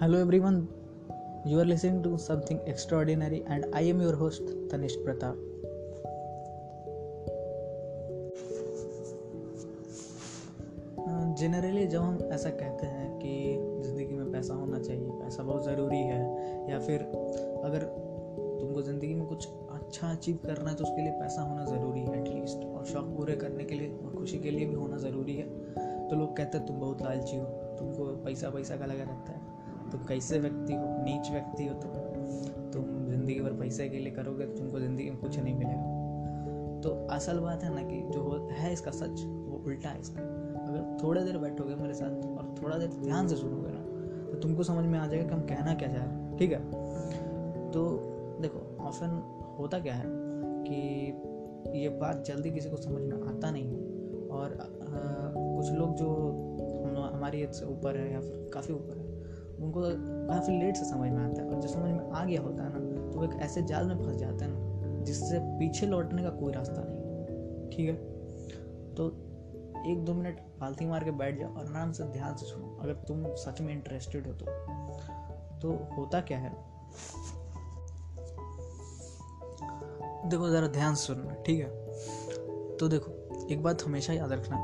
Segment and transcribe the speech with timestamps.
[0.00, 0.68] Hello everyone,
[1.44, 5.36] you are listening to something extraordinary, and I am your host Tanish Pratap.
[11.40, 13.32] Generally जब हम ऐसा कहते हैं कि
[13.82, 16.20] ज़िंदगी में पैसा होना चाहिए पैसा बहुत ज़रूरी है
[16.70, 17.02] या फिर
[17.64, 17.84] अगर
[18.60, 22.20] तुमको ज़िंदगी में कुछ अच्छा अचीव करना है तो उसके लिए पैसा होना ज़रूरी है
[22.20, 25.48] एटलीस्ट और शौक पूरे करने के लिए और खुशी के लिए भी होना ज़रूरी है
[26.08, 27.44] तो लोग कहते हैं तुम बहुत लालची हो
[27.78, 29.37] तुमको पैसा पैसा का लगा रहता है
[29.92, 30.86] तुम कैसे व्यक्ति हो?
[31.04, 31.92] नीच व्यक्ति हो तुम?
[32.72, 36.90] तुम ज़िंदगी भर पैसे के लिए करोगे तो तुमको ज़िंदगी में कुछ नहीं मिलेगा। तो
[37.10, 38.36] असल बात है ना कि जो हो
[38.72, 40.22] इसका सच वो उल्टा है इसका।
[40.62, 43.80] अगर थोड़ी देर बैठोगे मेरे साथ और थोड़ा देर ध्यान से सुनोगे ना
[44.30, 46.60] तो तुमको समझ में आ जाएगा कि हम कहना क्या चाह रहे हैं ठीक है?
[47.70, 47.84] तो
[48.42, 49.22] देखो ऑफन
[49.58, 50.04] होता क्या है
[50.64, 54.66] कि ये बात जल्दी किसी को समझ में आता नहीं है। और आ,
[55.56, 56.08] कुछ लोग जो
[56.84, 59.07] हम हमारी ऊपर है या फिर काफ़ी ऊपर है
[59.60, 59.80] उनको
[60.28, 62.70] काफ़ी लेट से समझ में आता है और जो समझ में आ गया होता है
[62.72, 66.30] ना तो वो एक ऐसे जाल में फंस जाते हैं ना, जिससे पीछे लौटने का
[66.30, 67.94] कोई रास्ता नहीं ठीक है?
[68.94, 69.08] तो
[69.86, 72.94] एक दो मिनट पालती मार के बैठ जाओ और आराम से ध्यान से सुनो। अगर
[73.08, 74.46] तुम सच में इंटरेस्टेड हो तो।
[75.60, 76.50] तो होता क्या है?
[80.28, 82.76] देखो, ज़रा ध्यान से सुनना, ठीक है?
[82.76, 83.12] तो देखो,
[83.50, 84.56] एक बात हमेशा याद रखना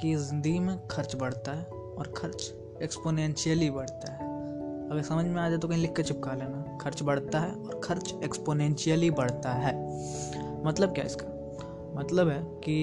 [0.00, 4.19] कि ज़िंदगी में खर्च बढ़ता है और खर्च एक्सपोनेंशियली बढ़ता है।
[4.90, 7.80] अगर समझ में आ जाए तो कहीं लिख के चिपका लेना। खर्च बढ़ता है और
[7.84, 9.74] खर्च एक्सपोनेंशियली बढ़ता है।
[10.64, 11.26] मतलब क्या इसका?
[11.94, 12.74] मतलब है कि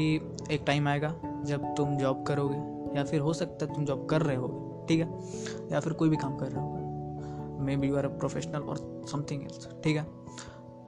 [0.51, 1.13] एक टाइम आएगा
[1.45, 2.57] जब तुम जॉब करोगे,
[2.97, 5.69] या फिर हो सकता है तुम जॉब कर रहे होगे, ठीक है?
[5.71, 9.43] या फिर कोई भी काम कर रहे होगे। Maybe you are a professional और समथिंग
[9.43, 10.03] एल्स ठीक है?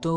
[0.02, 0.12] तो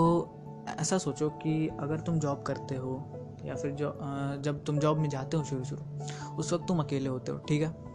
[0.79, 3.01] ऐसा सोचो कि अगर तुम जॉब करते हो,
[3.45, 3.97] या फिर जो
[4.43, 7.61] जब तुम जॉब में जाते हो शुरू शुरू उस वक्त तुम अकेले होते हो, ठीक
[7.61, 7.92] है?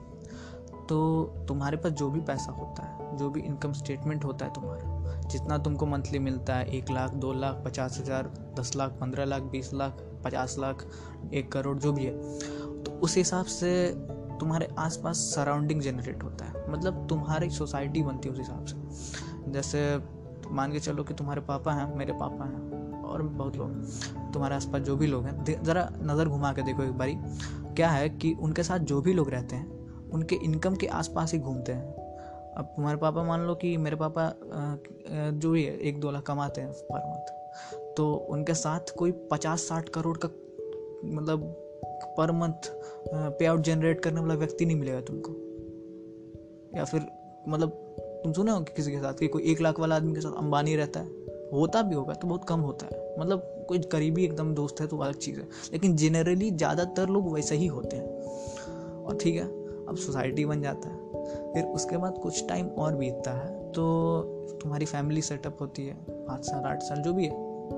[0.88, 5.20] तो तुम्हारे पास जो भी पैसा होता है, जो भी इनकम स्टेटमेंट होता है तुम्हारा,
[5.28, 9.42] जितना तुमको मंथली मिलता है, एक लाख, दो लाख, पचास हज़ार, दस लाख, पंद्रह लाख,
[9.52, 10.86] बीस लाख, पचास लाख,
[11.32, 13.70] एक करोड़, जो भी है तो उस हिसाब से
[14.40, 19.80] तुम्हारे आसपास सराउंडिंग जनरेट होता है। मतलब तुम्हारी सोसाइटी बनती है उस हिसाब से। जैसे
[20.50, 24.82] मान के चलो कि तुम्हारे पापा हैं, मेरे पापा हैं, और बहुत लोग तुम्हारे आसपास
[24.82, 27.16] जो भी लोग हैं ज़रा नज़र घुमा के देखो एक बारी,
[27.76, 29.77] क्या है कि उनके साथ जो भी लोग रहते हैं
[30.08, 32.06] उनके इनकम के आसपास ही घूमते हैं।
[32.56, 34.32] अब तुम्हारे पापा मान लो कि मेरे पापा
[35.32, 39.62] जो भी है, एक दो लाख कमाते हैं पर मंथ। तो उनके साथ कोई पचास
[39.62, 40.28] साठ करोड़ का
[41.06, 41.42] मतलब
[42.18, 42.70] पर मंथ
[43.12, 45.32] पे आउट जनरेट करने वाला व्यक्ति नहीं मिलेगा तुमको।
[46.78, 47.06] या फिर
[47.48, 47.70] मतलब
[48.24, 50.38] तुम सुने हो कि किसी के साथ, कि कोई एक लाख वाला आदमी के साथ
[50.38, 51.06] अंबानी रहता है?
[51.52, 54.98] होता भी होगा तो बहुत कम होता है। मतलब कोई करीबी एकदम दोस्त है तो
[54.98, 59.46] अलग चीज़ है। लेकिन जनरली ज़्यादातर लोग वैसे ही होते हैं। और ठीक है
[59.88, 63.84] अब सोसाइटी बन जाता है। फिर उसके बाद कुछ टाइम और बीतता है तो
[64.62, 67.30] तुम्हारी फैमिली सेटअप होती है, पाँच साल, आठ साल, जो भी है,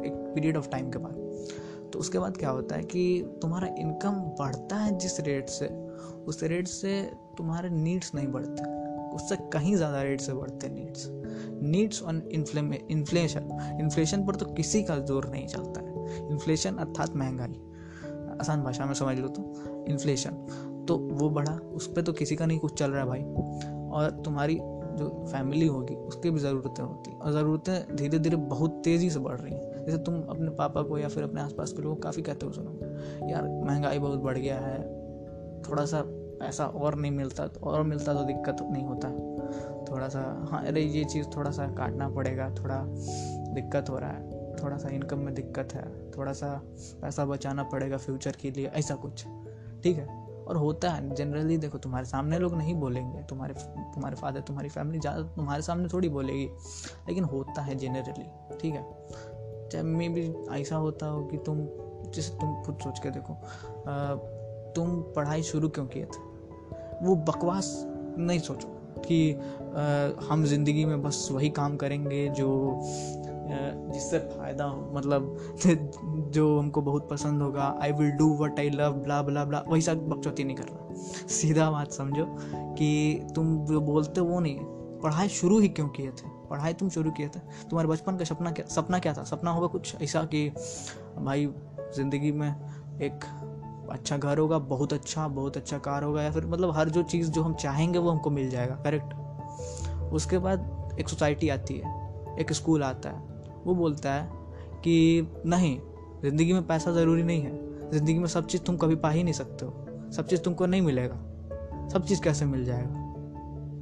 [0.07, 4.21] एक पीरियड ऑफ़ टाइम के बाद। तो उसके बाद क्या होता है कि तुम्हारा इनकम
[4.39, 5.67] बढ़ता है जिस रेट से,
[6.27, 7.01] उस रेट से
[7.39, 8.63] तुम्हारे नीड्स नहीं बढ़ते,
[9.17, 11.07] उससे कहीं ज़्यादा रेट से बढ़ते needs.
[11.63, 13.49] Needs on inflation
[13.81, 17.61] inflation पर तो किसी का ज़ोर नहीं चलता है। इन्फ्लेशन अर्थात महँगाई।
[18.41, 20.37] आसान भाषा में समझ लो तो इन्फ्लेशन।
[20.89, 23.23] तो वो बढ़ा उस पर तो किसी का नहीं कुछ चल रहा है भाई।
[23.91, 24.61] और तुम्हारी
[24.91, 29.41] जो फैमिली होगी, उसकी भी ज़रूरतें होती और ज़रूरतें धीरे धीरे बहुत तेज़ी से बढ़
[29.41, 32.23] रही हैं। जैसे तुम अपने पापा को या फिर अपने आसपास के लोगों को काफ़ी
[32.23, 32.71] कहते हो, सुनो।
[33.29, 34.83] यार, महँगाई बहुत बढ़ गया है।
[35.63, 39.11] थोड़ा सा पैसा और नहीं मिलता तो और मिलता तो दिक्कत नहीं होता।
[39.91, 42.85] थोड़ा सा हाँ अरे ये चीज़ थोड़ा सा काटना पड़ेगा, थोड़ा
[43.55, 46.63] दिक्कत हो रहा है। थोड़ा सा इनकम में दिक्कत है। थोड़ा सा
[47.03, 49.25] पैसा बचाना पड़ेगा फ्यूचर के लिए, ऐसा कुछ।
[49.83, 50.20] ठीक है?
[50.51, 53.55] और होता है। जनरली देखो तुम्हारे सामने लोग नहीं बोलेंगे। तुम्हारे
[53.95, 56.49] तुम्हारे फादर तुम्हारी फैमिली ज़्यादा तुम्हारे सामने थोड़ी बोलेगी।
[57.09, 58.25] लेकिन होता है जनरली
[58.59, 58.83] ठीक है?
[59.69, 61.59] चाहे मे भी ऐसा होता हो कि तुम
[62.15, 63.35] जैसे तुम खुद सोच के देखो
[64.75, 66.29] तुम पढ़ाई शुरू क्यों किए थे?
[67.03, 67.73] वो बकवास
[68.19, 68.69] नहीं सोचो
[69.01, 72.49] कि आ, हम ज़िंदगी में बस वही काम करेंगे जो
[73.93, 75.37] जिससे फ़ायदा हो मतलब
[76.31, 79.95] जो हमको बहुत पसंद होगा I will do what I love blah blah blah वैसा
[79.95, 80.95] बकचौती नहीं करना।
[81.29, 84.59] सीधा बात समझो कि तुम जो बोलते वो नहीं।
[85.01, 86.29] पढ़ाई शुरू ही क्यों किए थे?
[86.51, 89.25] पढ़ाई तुम शुरू किए थे। तुम्हारे बचपन का सपना क्या सपना क्या था?
[89.25, 90.49] सपना होगा कुछ ऐसा कि,
[91.19, 91.47] भाई,
[91.97, 92.51] ज़िंदगी में
[93.03, 93.25] एक
[93.91, 97.31] अच्छा घर होगा, बहुत अच्छा बहुत अच्छा कार होगा। या फिर मतलब हर जो चीज़
[97.31, 99.15] जो हम चाहेंगे वो हमको मिल जाएगा। करेक्ट?
[100.13, 101.91] उसके बाद एक सोसाइटी आती है,
[102.41, 103.23] एक स्कूल आता है।
[103.65, 104.31] वो बोलता है
[104.85, 105.79] कि, नहीं
[106.23, 109.35] ज़िंदगी में पैसा ज़रूरी नहीं है। ज़िंदगी में सब चीज़ तुम कभी पा ही नहीं
[109.35, 111.15] सकते हो। सब चीज़ तुमको नहीं मिलेगा।
[111.93, 113.07] सब चीज़ कैसे मिल जाएगा?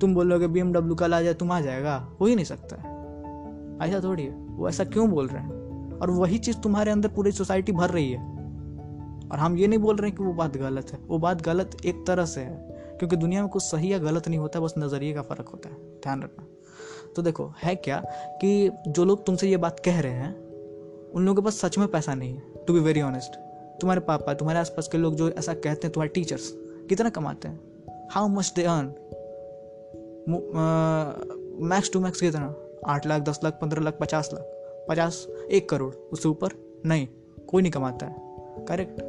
[0.01, 2.99] तुम बोलोगे बी एमडब्ल्यू कल आ जाए, तुम आ जाएगा। हो ही नहीं सकता है।
[3.89, 5.51] ऐसा थोड़ी है। वो ऐसा क्यों बोल रहे हैं?
[5.99, 8.21] और वही चीज़ तुम्हारे अंदर पूरी सोसाइटी भर रही है।
[9.33, 11.77] और हम ये नहीं बोल रहे हैं कि वो बात गलत है। वो बात गलत
[11.87, 12.69] एक तरह से है।
[12.99, 15.75] क्योंकि दुनिया में कुछ सही या गलत नहीं होता, बस नज़रिए का फ़र्क होता है।
[15.75, 16.47] ध्यान रखना।
[17.17, 20.48] तो देखो, है क्या कि जो लोग तुमसे ये बात कह रहे हैं
[21.15, 23.39] उन लोगों के पास सच में पैसा नहीं है टू बी वेरी ऑनेस्ट
[23.81, 26.51] तुम्हारे पापा, तुम्हारे आसपास के लोग जो ऐसा कहते हैं, तुम्हारे टीचर्स
[26.89, 27.61] कितना कमाते हैं?
[28.11, 28.87] How much they earn
[31.69, 32.55] max to max कितना?
[32.87, 34.43] आठ लाख, दस लाख, पंद्रह लाख, पचास लाख।
[34.89, 36.53] पचास, एक करोड़। उससे ऊपर
[36.87, 37.07] नहीं,
[37.49, 39.01] कोई नहीं कमाता है। करेक्ट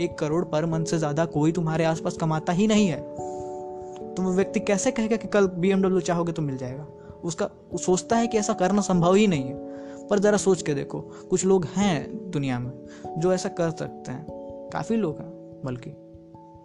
[0.00, 3.00] एक करोड़ पर मंथ से ज़्यादा कोई तुम्हारे आसपास कमाता ही नहीं है।
[4.14, 6.86] तो वो व्यक्ति कैसे कहेगा कि कल बी चाहोगे तो मिल जाएगा?
[7.24, 9.67] उसका सोचता है कि ऐसा करना संभव ही नहीं है।
[10.10, 12.86] पर ज़रा सोच के देखो, कुछ लोग हैं दुनिया में
[13.18, 14.26] जो ऐसा कर सकते हैं।
[14.72, 15.90] काफ़ी लोग हैं, बल्कि।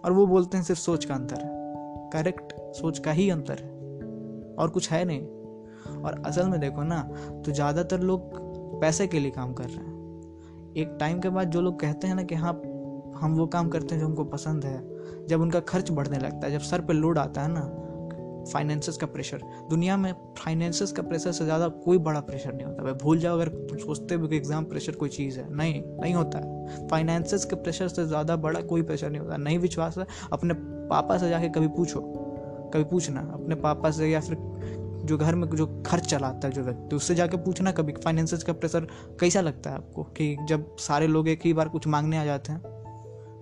[0.05, 1.53] और वो बोलते हैं, सिर्फ़ सोच का अंतर है।
[2.13, 3.71] करेक्ट सोच का ही अंतर है।
[4.55, 5.21] और कुछ है नहीं।
[6.03, 7.01] और असल में देखो ना
[7.45, 8.19] तो ज़्यादातर लोग
[8.81, 9.93] पैसे के लिए काम कर रहे हैं।
[10.77, 12.53] एक टाइम के बाद जो लोग कहते हैं ना कि हाँ
[13.17, 14.93] हम वो काम करते हैं जो हमको पसंद है।
[15.27, 17.82] जब उनका खर्च बढ़ने लगता है, जब सर पे लोड आता है ना
[18.45, 22.83] फाइनेंसेस का प्रेशर दुनिया में फाइनेंसेस का प्रेशर से ज़्यादा कोई बड़ा प्रेशर नहीं होता।
[22.83, 26.13] भाई भूल जाओ, अगर तुम सोचते हो कि एग्ज़ाम प्रेशर कोई चीज़ है। नहीं नहीं
[26.13, 30.05] होता है। फाइनेंसेस के प्रेशर से ज़्यादा बड़ा कोई प्रेशर नहीं होता। नहीं विश्वास है,
[30.33, 30.53] अपने
[30.89, 32.01] पापा से जाके कभी पूछो।
[32.73, 34.37] कभी पूछना, अपने पापा से या फिर
[35.05, 38.53] जो घर में जो खर्च चलाता है, जो व्यक्ति, उससे जाके पूछना कभी। फाइनेंसेस का
[38.53, 38.87] प्रेशर
[39.19, 40.03] कैसा लगता है आपको?
[40.03, 42.61] कि जब सारे लोग एक ही बार कुछ मांगने आ जाते हैं?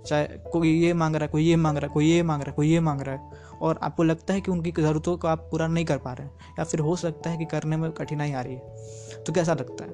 [0.07, 2.50] चाहे कोई ये मांग रहा है, कोई ये मांग रहा है, कोई ये मांग रहा
[2.50, 3.31] है, कोई ये मांग रहा है।
[3.62, 6.33] और आपको लगता है कि उनकी ज़रूरतों को आप पूरा नहीं कर पा रहे हैं,
[6.59, 8.75] या फिर हो सकता है कि करने में कठिनाई आ रही है।
[9.24, 9.92] तो कैसा लगता है?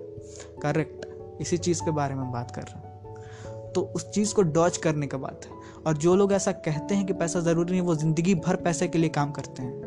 [0.61, 1.05] करेक्ट
[1.41, 2.87] इसी चीज़ के बारे में बात कर रहा हूँ।
[3.73, 5.51] तो उस चीज़ को डॉच करने का बात है।
[5.87, 8.97] और जो लोग ऐसा कहते हैं कि पैसा ज़रूरी नहीं, वो ज़िंदगी भर पैसे के
[8.97, 9.81] लिए काम करते हैं।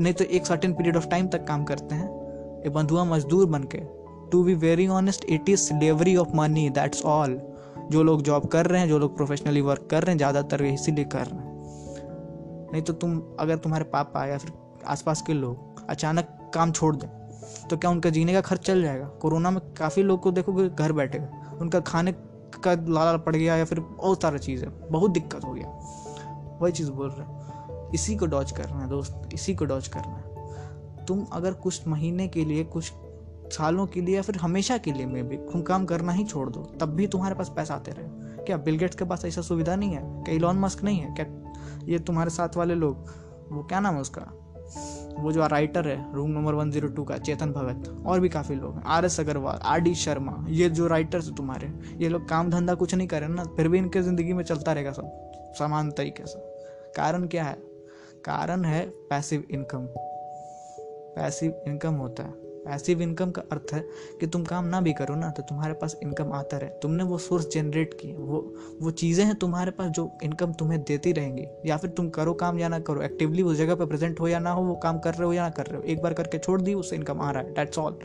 [0.00, 2.08] नहीं तो एक सर्टेन पीरियड ऑफ़ टाइम तक काम करते हैं।
[2.62, 3.80] एक बंधुआ मजदूर बन के।
[4.30, 7.40] To be very honest it is slavery of money that's all
[7.90, 11.04] जो लोग जॉब कर रहे हैं, जो लोग प्रोफेशनली वर्क कर रहे हैं, ज़्यादातर इसीलिए
[11.06, 11.54] कर रहे हैं।
[12.72, 14.52] नहीं तो तुम, अगर तुम्हारे पापा या फिर
[14.86, 17.08] आसपास के लोग अचानक काम छोड़ दें
[17.70, 19.06] तो क्या उनका जीने का खर्च चल जाएगा?
[19.22, 21.18] कोरोना में काफ़ी लोग को देखोगे घर बैठे
[21.60, 22.12] उनका खाने
[22.56, 25.68] का लाला पड़ गया या फिर बहुत सारा चीज़ है, बहुत दिक्कत हो गया।
[26.60, 30.16] वही चीज़ बोल रहे हैं। इसी को डॉच करना है दोस्त, इसी को डॉच करना
[30.16, 32.92] है। तुम अगर कुछ महीने के लिए कुछ
[33.50, 36.62] सालों के लिए या फिर हमेशा के लिए में भी काम करना ही छोड़ दो,
[36.80, 40.02] तब भी तुम्हारे पास पैसा आते रहे। क्या बिलगेट्स के पास ऐसा सुविधा नहीं है?
[40.24, 41.14] क्या इलॉन मस्क नहीं है?
[41.14, 43.06] क्या ये तुम्हारे साथ वाले लोग?
[43.52, 44.22] वो क्या नाम है उसका?
[45.18, 48.54] वो जो राइटर है room number one zero two का, चेतन भगत, और भी काफ़ी
[48.54, 52.50] लोग हैं। R S Agarwal R D Sharma ये जो राइटर्स तुम्हारे ये लोग काम
[52.50, 56.26] धंधा कुछ नहीं करें ना, फिर भी इनके ज़िंदगी में चलता रहेगा सब, समान तरीके
[56.26, 56.38] से।
[56.96, 57.54] कारण क्या है?
[58.24, 59.86] कारण है पैसिव इनकम
[61.16, 63.80] पैसिव इनकम होता है। पैसिव इनकम का अर्थ है
[64.20, 67.18] कि तुम काम ना भी करो ना तो तुम्हारे पास इनकम आता रहे। तुमने वो
[67.18, 68.40] सोर्स जनरेट की वो
[68.82, 72.58] वो चीज़ें हैं तुम्हारे पास जो इनकम तुम्हें देती रहेंगी। या फिर तुम करो काम
[72.58, 75.14] या ना करो एक्टिवली उस जगह पर प्रेजेंट हो या ना हो, वो काम कर
[75.14, 77.30] रहे हो या ना कर रहे हो, एक बार करके छोड़ दी उससे इनकम आ
[77.30, 77.98] रहा है डैट्स ऑल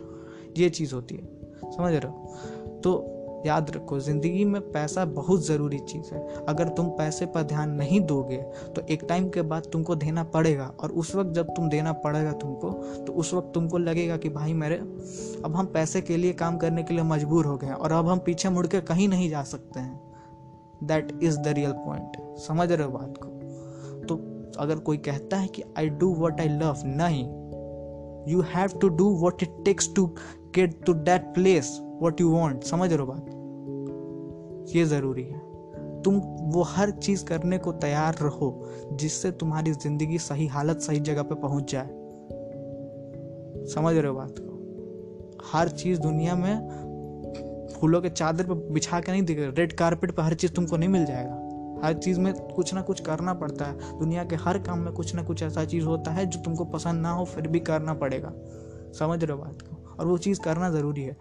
[0.57, 2.81] ये चीज़ होती है। समझ रहे हो?
[2.83, 7.71] तो याद रखो, ज़िंदगी में पैसा बहुत ज़रूरी चीज़ है। अगर तुम पैसे पर ध्यान
[7.71, 8.37] नहीं दोगे
[8.75, 12.31] तो एक टाइम के बाद तुमको देना पड़ेगा और उस वक्त जब तुम देना पड़ेगा
[12.33, 12.71] तुमको
[13.05, 14.75] तो उस वक्त तुमको लगेगा कि भाई मेरे,
[15.45, 18.19] अब हम पैसे के लिए काम करने के लिए मजबूर हो गए और अब हम
[18.19, 19.99] पीछे मुड़ के कहीं नहीं जा सकते हैं।
[20.83, 23.29] That is the real point समझ रहे हो बात को?
[24.05, 24.15] तो
[24.59, 27.25] अगर कोई कहता है कि I do what I love नहीं।
[28.31, 30.05] You have to do what it takes to
[30.55, 33.37] get to that place what you want समझ रहे हो बात?
[34.75, 35.51] ये ज़रूरी है।
[36.01, 41.23] तुम वो हर चीज़ करने को तैयार रहो, जिससे तुम्हारी ज़िंदगी सही हालत, सही जगह
[41.23, 41.89] पे पहुँच जाए।
[43.67, 44.51] समझ रहे हो बात को?
[45.53, 46.57] हर चीज़ दुनिया में
[47.79, 50.89] फूलों के चादर पे बिछा के नहीं दिखेगा रेड कारपेट पे हर चीज़ तुमको नहीं
[50.89, 51.33] मिल जाएगा।
[51.87, 55.15] हर चीज़ में कुछ ना कुछ करना पड़ता है। दुनिया के हर काम में कुछ
[55.15, 58.33] ना कुछ ऐसा चीज़ होता है जो तुमको पसंद ना हो, फिर भी करना पड़ेगा।
[58.99, 59.95] समझ रहे हो बात को?
[59.99, 61.17] और वो चीज़ करना ज़रूरी है।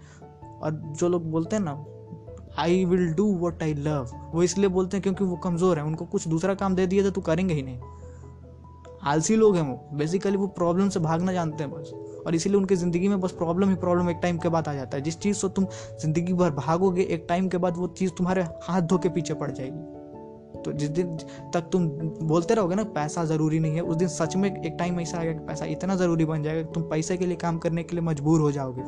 [0.62, 1.84] और जो लोग बोलते हैं ना
[2.60, 6.04] I will do what I love वो इसलिए बोलते हैं क्योंकि वो कमज़ोर है। उनको
[6.06, 7.78] कुछ दूसरा काम दे दिया तो तू करेंगे ही नहीं।
[9.04, 11.92] आलसी लोग हैं वो। बेसिकली वो प्रॉब्लम से भागना जानते हैं बस।
[12.26, 14.96] और इसीलिए उनकी ज़िंदगी में बस प्रॉब्लम ही प्रॉब्लम एक टाइम के बाद आ जाता
[14.96, 15.66] है। जिस चीज़ से तुम
[16.02, 19.50] ज़िंदगी भर भागोगे, एक टाइम के बाद वो चीज़ तुम्हारे हाथ धो के पीछे पड़
[19.50, 21.16] जाएगी। तो जिस दिन
[21.54, 21.88] तक तुम
[22.22, 25.32] बोलते रहोगे ना, पैसा ज़रूरी नहीं है, उस दिन सच में एक टाइम ऐसा आएगा
[25.32, 28.04] कि पैसा इतना ज़रूरी बन जाएगा कि तुम पैसे के लिए काम करने के लिए
[28.04, 28.82] मजबूर हो जाओगे।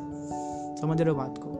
[0.81, 1.52] समझ रहे हो बात को?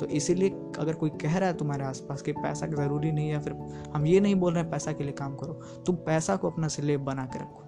[0.00, 0.48] तो इसीलिए
[0.78, 3.52] अगर कोई कह रहा है तुम्हारे आसपास कि पैसा ज़रूरी नहीं है फिर
[3.94, 5.52] हम ये नहीं बोल रहे हैं पैसा के लिए काम करो
[5.86, 7.62] तुम पैसा को अपना स्लेब बना के रखो।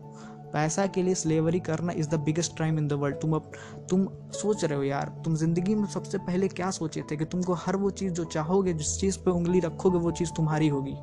[0.52, 3.52] पैसा के लिए स्लेवरी करना is the biggest crime in the world तुम अब
[3.90, 7.52] तुम सोच रहे हो यार तुम ज़िंदगी में सबसे पहले क्या सोचे थे कि तुमको
[7.52, 10.94] हर वो चीज़ जो चाहोगे जिस चीज़ पे उंगली रखोगे वो चीज़ तुम्हारी होगी।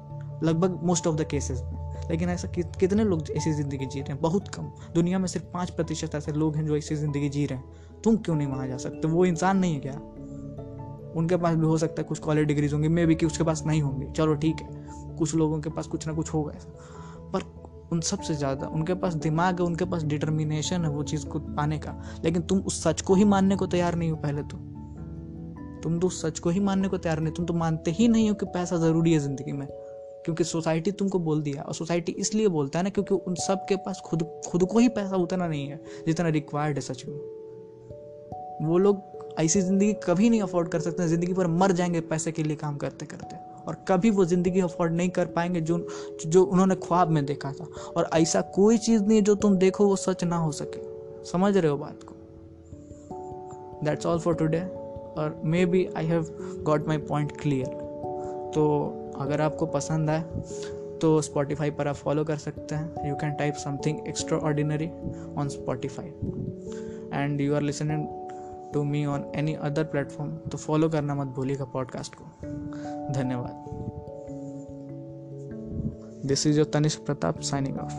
[0.44, 4.12] लगभग मोस्ट ऑफ़ द केसेस में। लेकिन ऐसा कि, कितने लोग ऐसी ज़िंदगी जी रहे
[4.12, 4.22] हैं?
[4.22, 7.60] बहुत कम। दुनिया में सिर्फ़ पाँच प्रतिशत ऐसे लोग हैं जो ऐसी ज़िंदगी जी रहे
[7.60, 9.08] हैं। तुम क्यों नहीं वहाँ जा सकते?
[9.08, 9.94] वो इंसान नहीं है क्या?
[11.15, 13.63] उनके पास भी हो सकता है कुछ कॉलेज डिग्रीज होंगी मे भी कि उसके पास
[13.65, 14.67] नहीं होंगी। चलो ठीक है,
[15.17, 16.69] कुछ लोगों के पास कुछ ना कुछ होगा ऐसा।
[17.34, 17.43] पर
[17.91, 21.77] उन सबसे ज़्यादा, उनके पास दिमाग है, उनके पास डिटर्मिनेशन है वो चीज़ को पाने
[21.77, 24.57] का। लेकिन तुम उस सच को ही मानने को तैयार नहीं हो पहले तो।
[25.84, 28.29] तुम तो उस सच को ही मानने को तैयार नहीं, तुम तो मानते ही नहीं
[28.29, 29.67] हो कि पैसा ज़रूरी है ज़िंदगी में।
[30.25, 33.75] क्योंकि सोसाइटी तुमको बोल दिया, और सोसाइटी इसलिए बोलता है ना क्योंकि उन सब के
[33.75, 37.15] पास खुद खुद को ही पैसा उतना नहीं है जितना रिक्वायर्ड है सच में।
[38.62, 42.44] वो लोग ऐसी ज़िंदगी कभी नहीं अफोर्ड कर सकते, ज़िंदगी पर मर जाएँगे पैसे के
[42.44, 43.36] लिए काम करते करते।
[43.68, 45.88] और कभी वो ज़िंदगी अफोर्ड नहीं कर पाएँगे जो
[46.25, 49.96] जो उन्होंने ख्वाब में देखा था। और ऐसा कोई चीज़ नहीं जो तुम देखो वो
[49.96, 50.84] सच ना हो सके।
[51.25, 52.15] समझ रहे हो बात को?
[53.86, 56.27] दैट्स ऑल फॉर टुडे और maybe I have
[56.63, 57.84] got my point clear
[58.56, 58.63] तो
[59.20, 60.24] अगर आपको पसंद आए
[61.01, 64.88] तो स्पॉटिफाई पर आप फॉलो कर सकते हैं। You can type something extraordinary
[65.38, 66.08] on Spotify
[67.13, 68.06] and you are listening
[68.75, 72.24] to me on any other platform तो फॉलो करना मत भूलिएगा पॉडकास्ट को।
[73.13, 73.65] धन्यवाद।
[76.25, 77.94] This is your Tanishk Pratap signing off